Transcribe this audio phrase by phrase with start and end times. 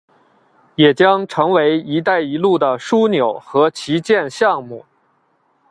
[0.73, 4.83] 也将成为一带一路的枢纽和旗舰项目。